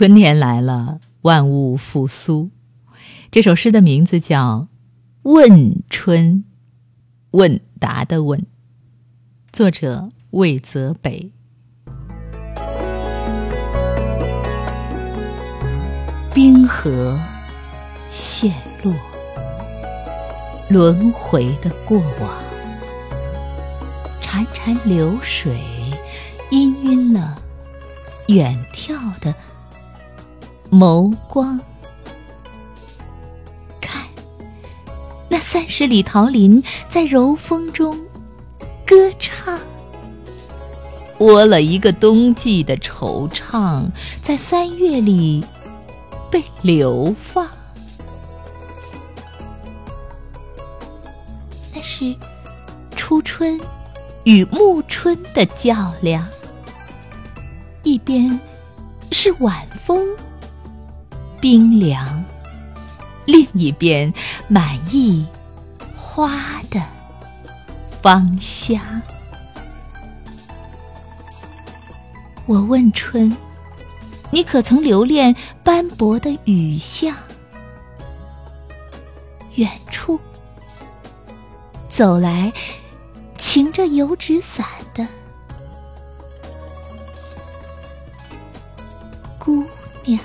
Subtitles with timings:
[0.00, 2.48] 春天来了，万物复苏。
[3.30, 4.68] 这首诗的名字叫
[5.30, 6.36] 《问春》，
[7.32, 8.46] 问答的问，
[9.52, 11.30] 作者魏泽北。
[16.32, 17.20] 冰河
[18.08, 18.94] 陷落，
[20.70, 22.42] 轮回的过往，
[24.22, 25.60] 潺潺流水
[26.50, 27.38] 氤氲了
[28.28, 29.34] 远眺的
[30.70, 31.60] 眸光。
[33.80, 34.02] 看，
[35.28, 37.98] 那三十里桃林在柔风中
[38.86, 39.58] 歌唱，
[41.18, 43.86] 窝了一个冬季的惆怅，
[44.22, 45.44] 在三月里。
[46.30, 47.48] 被流放，
[51.74, 52.14] 那是
[52.94, 53.60] 初春
[54.22, 56.24] 与暮春的较量。
[57.82, 58.38] 一边
[59.10, 60.06] 是晚风
[61.40, 62.24] 冰凉，
[63.24, 64.12] 另一边
[64.46, 65.26] 满溢
[65.96, 66.80] 花的
[68.02, 68.80] 芳香。
[72.46, 73.34] 我问春。
[74.32, 77.12] 你可曾留恋斑驳的雨巷？
[79.56, 80.20] 远处
[81.88, 82.52] 走来，
[83.36, 84.64] 擎着油纸伞
[84.94, 85.04] 的
[89.36, 89.64] 姑
[90.04, 90.20] 娘。